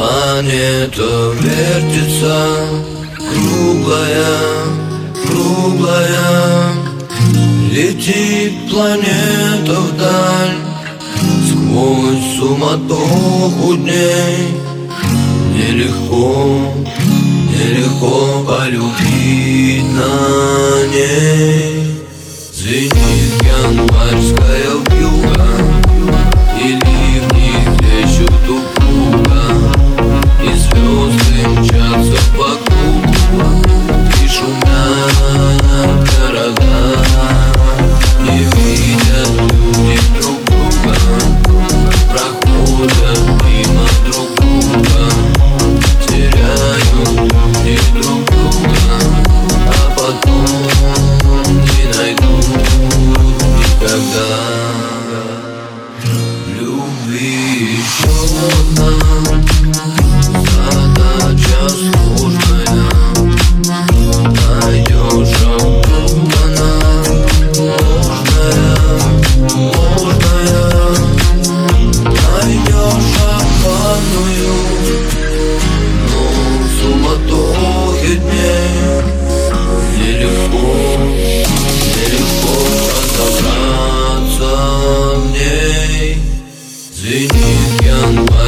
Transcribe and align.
Планета 0.00 1.34
вертится 1.42 2.56
Круглая, 3.18 4.38
круглая. 5.26 6.72
Летит 7.70 8.70
планета 8.70 9.78
вдаль 9.78 10.56
Сквозь 11.46 12.38
суматоху 12.38 13.76
дней. 13.76 14.56
Нелегко, 15.54 16.72
нелегко 17.50 18.42
полюбить 18.48 19.84
на 19.84 20.86
ней. 20.94 22.00
Звенит 22.54 23.42
январская 23.42 24.79
проходя 42.10 43.12
мимо 43.44 43.86
друг 44.04 44.28
друга. 44.36 45.02
Теряю 46.06 47.02
и 47.64 47.78
друг 47.94 48.24
друга, 48.24 48.80
а 49.66 49.90
потом 49.96 50.46
не 51.62 51.84
найду. 51.96 52.34
Никогда. 53.58 54.30
Любви 56.58 57.78
еще 57.78 58.10
одна 58.76 58.90
Büyük 87.10 87.32
yanma. 87.86 88.39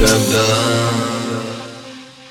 the 0.00 0.79